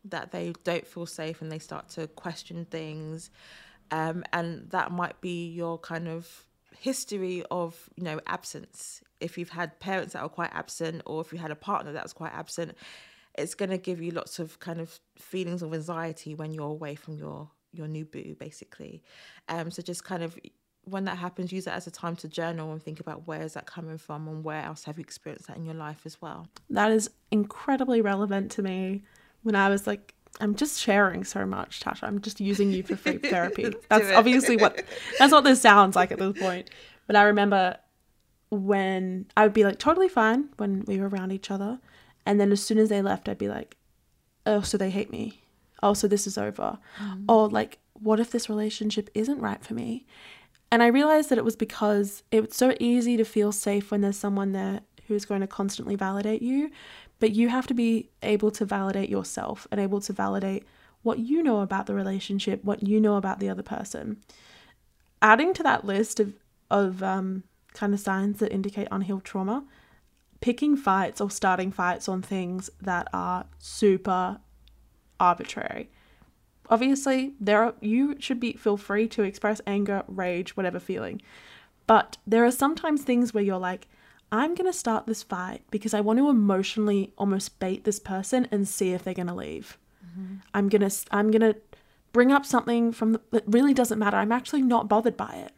[0.05, 3.31] that they don't feel safe and they start to question things
[3.91, 6.47] um, and that might be your kind of
[6.79, 11.33] history of you know absence if you've had parents that are quite absent or if
[11.33, 12.77] you had a partner that was quite absent
[13.37, 16.95] it's going to give you lots of kind of feelings of anxiety when you're away
[16.95, 19.03] from your your new boo basically
[19.49, 20.39] um so just kind of
[20.85, 23.53] when that happens use it as a time to journal and think about where is
[23.53, 26.49] that coming from and where else have you experienced that in your life as well
[26.71, 29.03] that is incredibly relevant to me
[29.43, 32.05] when I was like, I'm just sharing so much, Tasha.
[32.05, 33.73] I'm just using you for free therapy.
[33.89, 34.85] That's obviously what
[35.19, 36.71] that's what this sounds like at this point.
[37.07, 37.79] But I remember
[38.51, 41.79] when I would be like totally fine when we were around each other,
[42.27, 43.77] and then as soon as they left, I'd be like,
[44.47, 45.43] oh, so they hate me.
[45.83, 46.79] Oh, so this is over.
[47.29, 50.07] Or like, what if this relationship isn't right for me?
[50.71, 54.19] And I realized that it was because it's so easy to feel safe when there's
[54.19, 56.71] someone there who's going to constantly validate you,
[57.19, 60.65] but you have to be able to validate yourself and able to validate
[61.03, 64.19] what you know about the relationship, what you know about the other person.
[65.23, 66.35] Adding to that list of
[66.71, 69.65] of um, kind of signs that indicate unhealed trauma,
[70.41, 74.39] picking fights or starting fights on things that are super
[75.21, 75.91] arbitrary.
[76.71, 81.23] Obviously there are you should be feel free to express anger rage whatever feeling.
[81.87, 83.89] But there are sometimes things where you're like
[84.31, 88.47] i'm going to start this fight because i want to emotionally almost bait this person
[88.51, 90.35] and see if they're going to leave mm-hmm.
[90.53, 91.59] i'm going to i'm going to
[92.13, 94.17] bring up something from the, that really doesn't matter.
[94.17, 95.53] I'm actually not bothered by it.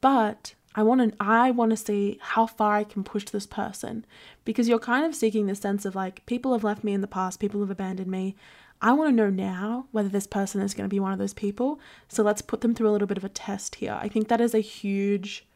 [0.00, 4.04] But I want to I want to see how far I can push this person
[4.44, 7.06] because you're kind of seeking the sense of like people have left me in the
[7.06, 8.36] past, people have abandoned me.
[8.82, 11.32] I want to know now whether this person is going to be one of those
[11.32, 11.78] people.
[12.08, 13.96] So let's put them through a little bit of a test here.
[13.98, 15.46] I think that is a huge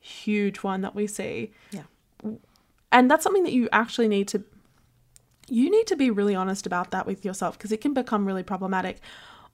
[0.00, 1.52] huge one that we see.
[1.72, 1.82] Yeah.
[2.92, 4.44] And that's something that you actually need to
[5.50, 8.42] you need to be really honest about that with yourself because it can become really
[8.42, 9.00] problematic.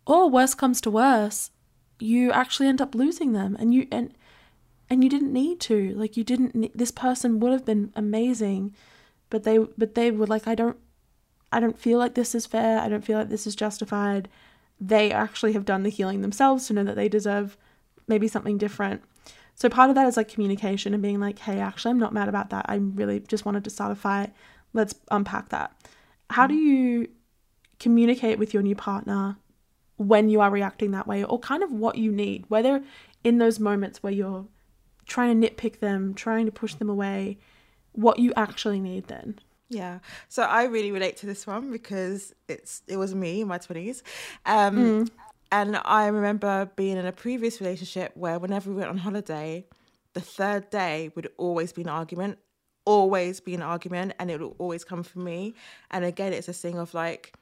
[0.06, 1.50] Or worse comes to worse,
[1.98, 4.12] you actually end up losing them and you and
[4.90, 8.74] and you didn't need to like you didn't this person would have been amazing
[9.30, 10.76] but they but they were like I don't
[11.55, 12.80] I don't feel like this is fair.
[12.80, 14.28] I don't feel like this is justified.
[14.80, 17.57] They actually have done the healing themselves to know that they deserve
[18.09, 19.02] maybe something different.
[19.55, 22.28] So part of that is like communication and being like, hey, actually, I'm not mad
[22.28, 22.66] about that.
[22.68, 24.32] I really just wanted to start a fight.
[24.72, 25.72] Let's unpack that.
[26.30, 26.66] How do mm-hmm.
[26.66, 27.09] you
[27.78, 29.36] communicate with your new partner
[29.96, 32.82] when you are reacting that way or kind of what you need, whether
[33.22, 34.46] in those moments where you're
[35.07, 37.38] trying to nitpick them, trying to push them away,
[37.92, 39.38] what you actually need then?
[39.68, 40.00] Yeah.
[40.28, 44.02] So I really relate to this one because it's it was me in my 20s.
[44.46, 45.10] Um mm.
[45.50, 49.66] and I remember being in a previous relationship where whenever we went on holiday,
[50.12, 52.38] the third day would always be an argument,
[52.84, 55.54] always be an argument and it would always come from me.
[55.90, 57.34] And again, it's a thing of like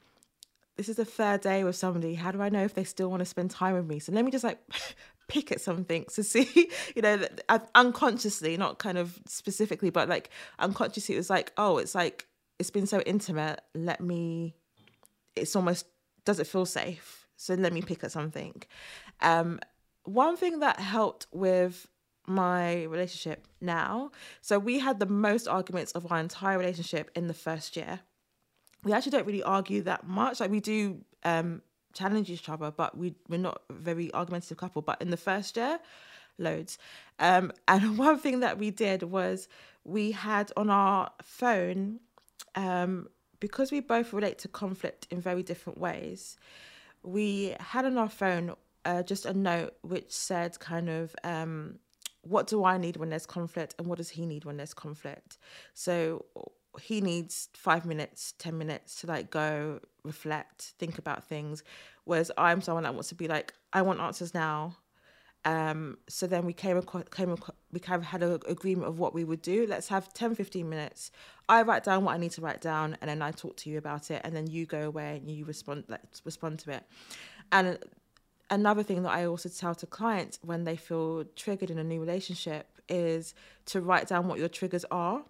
[0.75, 2.15] this is the third day with somebody.
[2.15, 3.99] How do I know if they still want to spend time with me?
[3.99, 4.59] So let me just like
[5.33, 7.25] pick at something to see, you know,
[7.75, 10.29] unconsciously, not kind of specifically, but like
[10.59, 12.27] unconsciously, it was like, oh, it's like,
[12.59, 13.61] it's been so intimate.
[13.73, 14.55] Let me,
[15.35, 15.87] it's almost,
[16.23, 17.27] does it feel safe?
[17.35, 18.61] So let me pick at something.
[19.21, 19.59] Um,
[20.03, 21.87] one thing that helped with
[22.27, 24.11] my relationship now,
[24.41, 28.01] so we had the most arguments of our entire relationship in the first year.
[28.83, 30.39] We actually don't really argue that much.
[30.39, 31.61] Like we do um,
[31.93, 34.81] challenge each other, but we we're not a very argumentative couple.
[34.81, 35.79] But in the first year,
[36.37, 36.77] loads.
[37.19, 39.47] Um, and one thing that we did was
[39.83, 41.99] we had on our phone,
[42.55, 46.37] um, because we both relate to conflict in very different ways.
[47.03, 51.79] We had on our phone uh, just a note which said kind of um,
[52.21, 55.37] what do I need when there's conflict and what does he need when there's conflict.
[55.73, 56.25] So
[56.81, 61.63] he needs five minutes, 10 minutes to like go reflect, think about things.
[62.05, 64.77] Whereas I'm someone that wants to be like, I want answers now.
[65.45, 68.97] Um, so then we came across, came across, we kind of had an agreement of
[68.97, 69.67] what we would do.
[69.67, 71.11] Let's have 10, 15 minutes.
[71.49, 73.77] I write down what I need to write down and then I talk to you
[73.77, 74.21] about it.
[74.23, 76.83] And then you go away and you respond, like respond to it.
[77.51, 77.77] And
[78.49, 81.99] another thing that I also tell to clients when they feel triggered in a new
[81.99, 83.33] relationship is
[83.65, 85.23] to write down what your triggers are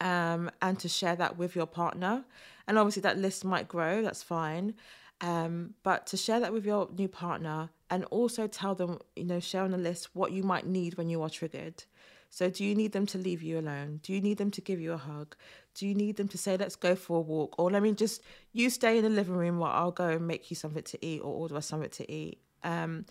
[0.00, 2.24] um, and to share that with your partner.
[2.66, 4.74] And obviously, that list might grow, that's fine.
[5.20, 9.40] Um, but to share that with your new partner and also tell them, you know,
[9.40, 11.84] share on the list what you might need when you are triggered.
[12.30, 14.00] So, do you need them to leave you alone?
[14.02, 15.34] Do you need them to give you a hug?
[15.74, 17.58] Do you need them to say, let's go for a walk?
[17.58, 18.22] Or let me just,
[18.52, 21.20] you stay in the living room while I'll go and make you something to eat
[21.20, 22.38] or order us something to eat.
[22.62, 23.04] Um,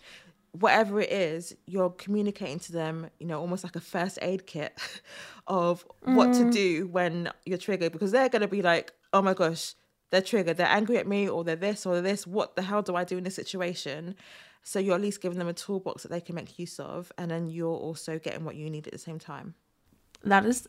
[0.51, 4.77] whatever it is, you're communicating to them, you know, almost like a first aid kit
[5.47, 6.15] of mm.
[6.15, 6.53] what to mm.
[6.53, 9.75] do when you're triggered because they're going to be like, oh my gosh,
[10.09, 10.57] they're triggered.
[10.57, 12.25] They're angry at me or they're this or this.
[12.25, 14.15] What the hell do I do in this situation?
[14.63, 17.11] So you're at least giving them a toolbox that they can make use of.
[17.17, 19.53] And then you're also getting what you need at the same time.
[20.23, 20.67] That is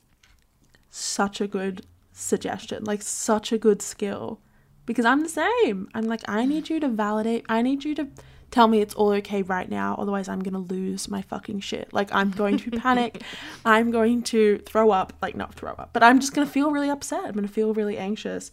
[0.90, 4.40] such a good suggestion, like such a good skill.
[4.86, 5.88] Because I'm the same.
[5.94, 8.08] I'm like, I need you to validate, I need you to
[8.50, 11.92] tell me it's all okay right now otherwise i'm going to lose my fucking shit.
[11.92, 13.22] Like i'm going to panic.
[13.64, 15.12] I'm going to throw up.
[15.22, 17.24] Like not throw up but i'm just going to feel really upset.
[17.24, 18.50] I'm going to feel really anxious.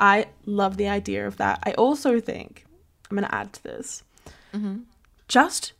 [0.00, 1.60] I love the idea of that.
[1.64, 2.64] I also think
[3.10, 4.02] i'm going to add to this
[4.54, 4.78] mm-hmm.
[5.26, 5.72] just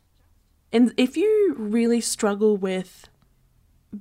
[0.71, 3.07] and if you really struggle with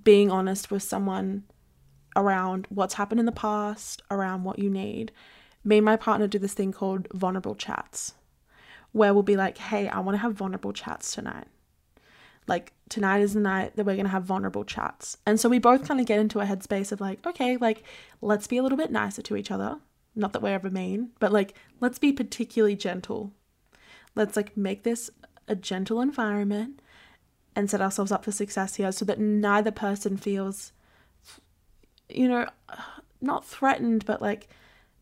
[0.04, 1.44] being honest with someone
[2.16, 5.12] around what's happened in the past around what you need
[5.64, 8.14] me and my partner do this thing called vulnerable chats
[8.92, 11.46] where we'll be like, hey, I want to have vulnerable chats tonight.
[12.46, 15.18] Like, tonight is the night that we're going to have vulnerable chats.
[15.26, 17.82] And so we both kind of get into a headspace of like, okay, like,
[18.22, 19.76] let's be a little bit nicer to each other.
[20.16, 23.32] Not that we're ever mean, but like, let's be particularly gentle.
[24.14, 25.10] Let's like make this
[25.46, 26.80] a gentle environment
[27.54, 30.72] and set ourselves up for success here so that neither person feels,
[32.08, 32.48] you know,
[33.20, 34.48] not threatened, but like,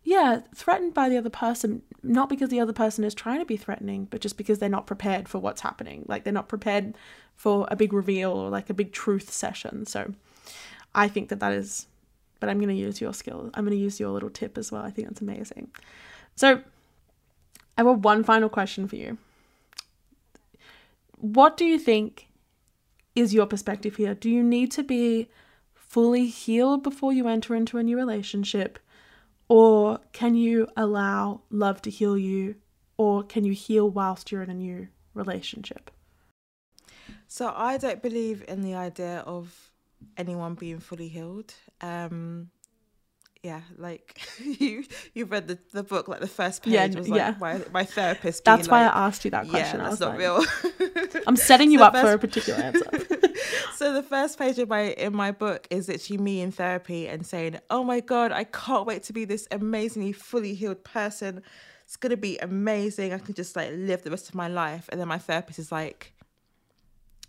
[0.06, 3.56] yeah, threatened by the other person, not because the other person is trying to be
[3.56, 6.04] threatening, but just because they're not prepared for what's happening.
[6.06, 6.94] Like they're not prepared
[7.34, 9.84] for a big reveal or like a big truth session.
[9.84, 10.14] So
[10.94, 11.88] I think that that is,
[12.38, 13.50] but I'm going to use your skill.
[13.54, 14.84] I'm going to use your little tip as well.
[14.84, 15.72] I think that's amazing.
[16.36, 16.62] So
[17.76, 19.18] I have one final question for you.
[21.18, 22.28] What do you think
[23.16, 24.14] is your perspective here?
[24.14, 25.28] Do you need to be
[25.74, 28.78] fully healed before you enter into a new relationship?
[29.48, 32.56] Or can you allow love to heal you?
[32.96, 35.90] Or can you heal whilst you're in a new relationship?
[37.28, 39.70] So I don't believe in the idea of
[40.16, 41.54] anyone being fully healed.
[41.80, 42.50] Um,
[43.42, 44.84] yeah, like you
[45.14, 47.34] you read the, the book like the first page Yeah, was like yeah.
[47.40, 48.44] my my therapist.
[48.44, 49.80] That's why like, I asked you that question.
[49.80, 50.44] I that's not like, real.
[51.26, 52.90] I'm setting you So up the for a particular answer.
[53.74, 57.24] so the first page of my in my book is literally me in therapy and
[57.26, 61.42] saying, "Oh my god, I can't wait to be this amazingly fully healed person.
[61.84, 63.12] It's gonna be amazing.
[63.12, 65.70] I can just like live the rest of my life." And then my therapist is
[65.70, 66.14] like,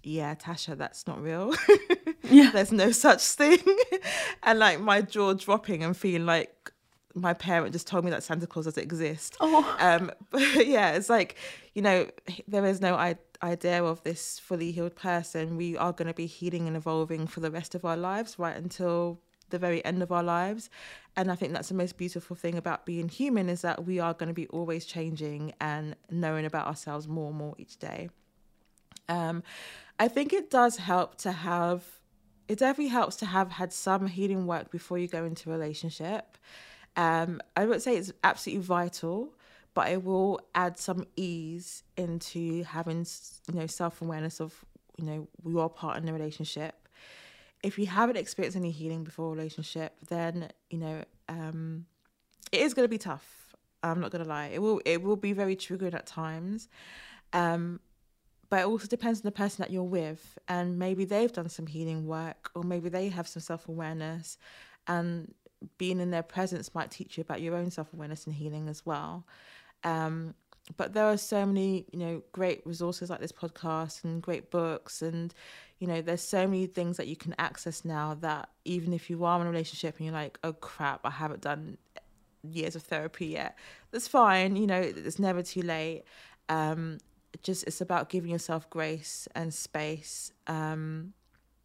[0.04, 1.54] "Yeah, Tasha, that's not real.
[2.30, 2.52] Yeah.
[2.52, 3.60] There's no such thing."
[4.44, 6.72] and like my jaw dropping and feeling like
[7.16, 9.36] my parent just told me that Santa Claus doesn't exist.
[9.40, 11.36] Oh, Um, but yeah, it's like
[11.74, 12.08] you know
[12.48, 15.58] there is no I- idea of this fully healed person.
[15.58, 18.56] We are going to be healing and evolving for the rest of our lives, right
[18.56, 19.20] until
[19.50, 20.70] the very end of our lives.
[21.16, 24.14] And I think that's the most beautiful thing about being human is that we are
[24.14, 28.10] going to be always changing and knowing about ourselves more and more each day.
[29.10, 29.42] Um,
[30.00, 31.84] I think it does help to have.
[32.48, 36.38] It definitely helps to have had some healing work before you go into a relationship.
[36.96, 39.34] Um, I would say it's absolutely vital,
[39.74, 43.06] but it will add some ease into having,
[43.52, 44.66] you know, self awareness of,
[44.98, 46.88] you know, your part in the relationship.
[47.64, 51.86] If you haven't experienced any healing before a relationship, then you know, um,
[52.52, 53.56] it is going to be tough.
[53.84, 54.48] I'm not going to lie.
[54.48, 56.70] It will it will be very triggering at times.
[57.34, 57.80] Um,
[58.50, 61.68] but it also depends on the person that you're with and maybe they've done some
[61.68, 64.38] healing work or maybe they have some self-awareness
[64.88, 65.34] and
[65.78, 69.26] being in their presence might teach you about your own self-awareness and healing as well.
[69.84, 70.36] Um,
[70.76, 75.02] but there are so many you know great resources like this podcast and great books
[75.02, 75.34] and
[75.80, 79.24] you know there's so many things that you can access now that even if you
[79.24, 81.78] are in a relationship and you're like oh crap i haven't done
[82.44, 83.58] years of therapy yet
[83.92, 86.04] that's fine you know it's never too late.
[86.50, 86.98] Um
[87.44, 91.14] just it's about giving yourself grace and space um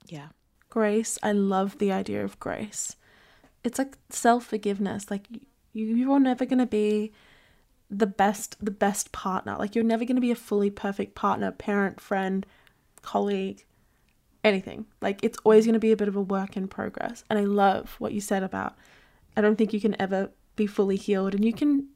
[0.07, 0.29] yeah
[0.73, 1.19] grace.
[1.23, 2.97] I love the idea of grace.
[3.63, 5.11] It's like self forgiveness.
[5.11, 5.27] Like
[5.75, 7.13] you, you are never gonna be
[7.91, 9.55] the best, the best partner.
[9.59, 12.47] Like you're never gonna be a fully perfect partner, parent, friend,
[13.03, 13.67] colleague,
[14.43, 14.87] anything.
[15.03, 17.23] Like it's always gonna be a bit of a work in progress.
[17.29, 18.75] And I love what you said about.
[19.37, 21.89] I don't think you can ever be fully healed, and you can,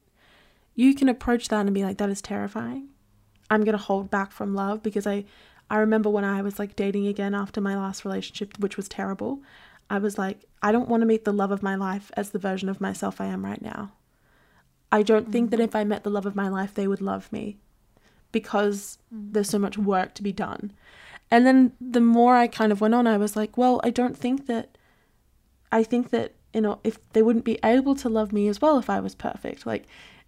[0.74, 2.88] you can approach that and be like, that is terrifying.
[3.50, 5.24] I'm gonna hold back from love because I
[5.70, 9.40] I remember when I was like dating again after my last relationship, which was terrible.
[9.90, 12.38] I was like, I don't want to meet the love of my life as the
[12.38, 13.92] version of myself I am right now.
[14.90, 15.64] I don't think that mm-hmm.
[15.64, 17.58] if I met the love of my life, they would love me
[18.32, 19.32] because mm.
[19.32, 20.72] there's so much work to be done.
[21.30, 24.16] And then the more I kind of went on, I was like, well, I don't
[24.16, 24.78] think that,
[25.72, 28.78] I think that, you know, if they wouldn't be able to love me as well
[28.78, 29.66] if I was perfect.
[29.66, 29.86] Like,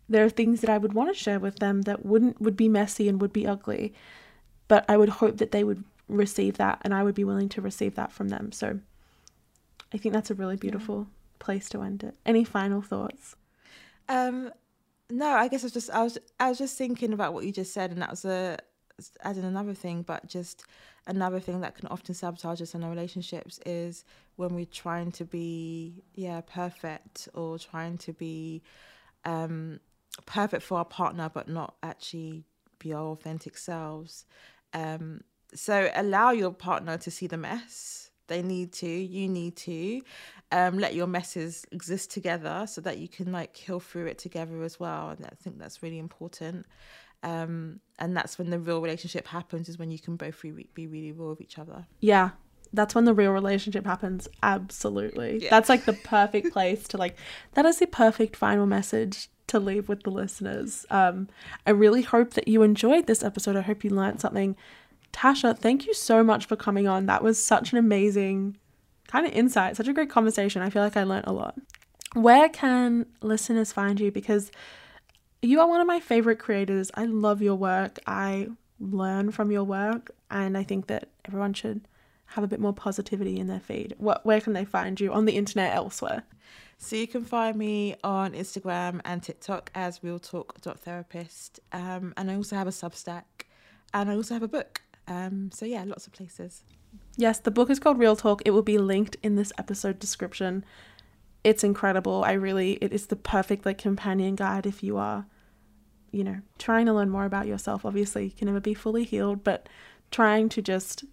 [0.09, 2.69] there are things that I would want to share with them that wouldn't, would be
[2.69, 3.95] messy and would be ugly
[4.69, 7.61] but I would hope that they would receive that and I would be willing to
[7.63, 8.53] receive that from them.
[8.53, 8.79] So
[9.93, 11.07] I think that's a really beautiful
[11.39, 12.15] place to end it.
[12.27, 13.35] Any final thoughts?
[14.09, 14.51] um
[15.11, 17.53] no i guess i was just i was i was just thinking about what you
[17.53, 18.57] just said and that was a
[19.23, 20.65] adding another thing but just
[21.07, 24.05] another thing that can often sabotage us in our relationships is
[24.37, 28.63] when we're trying to be yeah perfect or trying to be
[29.25, 29.79] um
[30.27, 32.45] perfect for our partner but not actually
[32.79, 34.25] be our authentic selves
[34.75, 35.21] um
[35.55, 40.01] so allow your partner to see the mess they need to you need to
[40.53, 44.63] um let your messes exist together so that you can like heal through it together
[44.63, 46.67] as well and i think that's really important
[47.23, 50.87] um and that's when the real relationship happens is when you can both re- be
[50.87, 52.31] really real with each other Yeah,
[52.73, 54.29] that's when the real relationship happens.
[54.43, 55.39] Absolutely.
[55.43, 55.51] Yeah.
[55.51, 57.17] That's like the perfect place to like
[57.55, 60.87] that is the perfect final message to leave with the listeners.
[60.91, 61.29] Um
[61.67, 63.57] I really hope that you enjoyed this episode.
[63.57, 64.57] I hope you learned something.
[65.13, 67.07] Tasha, thank you so much for coming on.
[67.07, 68.57] That was such an amazing
[69.09, 70.63] kind of insight, such a great conversation.
[70.63, 71.57] I feel like I learned a lot.
[72.15, 74.11] Where can listeners find you?
[74.11, 74.51] Because
[75.43, 76.91] you are one of my favorite creators.
[76.95, 77.99] I love your work.
[78.07, 78.49] I
[78.81, 81.87] learn from your work, and I think that everyone should
[82.33, 83.95] have a bit more positivity in their feed.
[83.99, 86.25] What, where can they find you on the internet elsewhere?
[86.79, 91.59] So you can find me on Instagram and TikTok as realtalk.therapist.
[91.73, 93.25] Um, and I also have a Substack
[93.93, 94.81] and I also have a book.
[95.09, 96.63] Um, so yeah, lots of places.
[97.17, 98.43] Yes, the book is called Real Talk.
[98.45, 100.65] It will be linked in this episode description.
[101.43, 102.23] It's incredible.
[102.25, 105.27] I really, it is the perfect like companion guide if you are,
[106.13, 107.85] you know, trying to learn more about yourself.
[107.85, 109.69] Obviously, you can never be fully healed, but
[110.13, 111.05] trying to just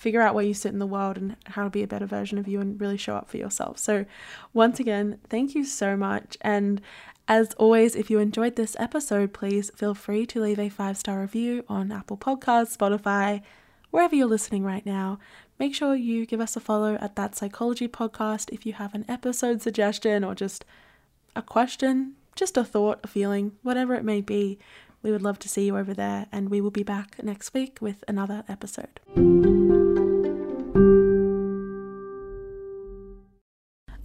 [0.00, 2.38] figure out where you sit in the world and how to be a better version
[2.38, 3.78] of you and really show up for yourself.
[3.78, 4.06] So,
[4.54, 6.38] once again, thank you so much.
[6.40, 6.80] And
[7.28, 11.20] as always, if you enjoyed this episode, please feel free to leave a five star
[11.20, 13.42] review on Apple Podcasts, Spotify,
[13.90, 15.18] wherever you're listening right now.
[15.58, 19.04] Make sure you give us a follow at That Psychology Podcast if you have an
[19.06, 20.64] episode suggestion or just
[21.36, 24.58] a question, just a thought, a feeling, whatever it may be.
[25.02, 27.78] We would love to see you over there, and we will be back next week
[27.80, 29.00] with another episode.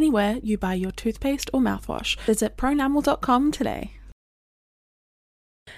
[0.00, 2.18] anywhere you buy your toothpaste or mouthwash.
[2.20, 3.92] Visit pronamel.com today.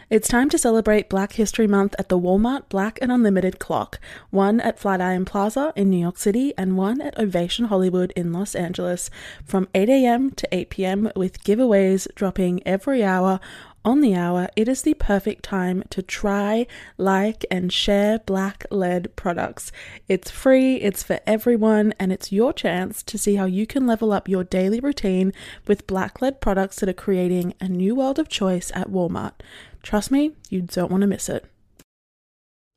[0.08, 3.98] It's time to celebrate Black History Month at the Walmart Black and Unlimited Clock,
[4.30, 8.54] one at Flatiron Plaza in New York City and one at Ovation Hollywood in Los
[8.54, 9.10] Angeles,
[9.44, 10.30] from 8 a.m.
[10.30, 11.10] to 8 p.m.
[11.16, 13.40] with giveaways dropping every hour
[13.84, 16.66] on the hour, it is the perfect time to try,
[16.98, 19.72] like, and share black led products.
[20.08, 24.12] It's free, it's for everyone, and it's your chance to see how you can level
[24.12, 25.32] up your daily routine
[25.66, 29.34] with black led products that are creating a new world of choice at Walmart.
[29.82, 31.44] Trust me, you don't want to miss it.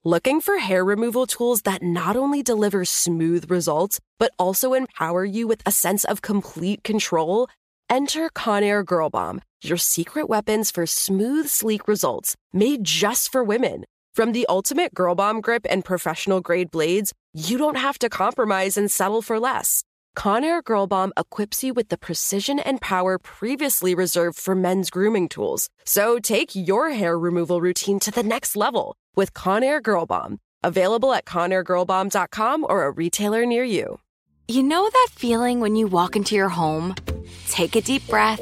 [0.03, 5.47] Looking for hair removal tools that not only deliver smooth results, but also empower you
[5.47, 7.47] with a sense of complete control?
[7.89, 13.85] Enter Conair Girl Bomb your secret weapons for smooth, sleek results made just for women.
[14.13, 18.77] From the ultimate Girl Bomb grip and professional grade blades, you don't have to compromise
[18.77, 19.83] and settle for less.
[20.15, 25.27] Conair Girl Bomb equips you with the precision and power previously reserved for men's grooming
[25.27, 25.69] tools.
[25.83, 30.39] So take your hair removal routine to the next level with Conair Girl Bomb.
[30.63, 33.99] Available at ConairGirlBomb.com or a retailer near you.
[34.47, 36.95] You know that feeling when you walk into your home,
[37.49, 38.41] take a deep breath,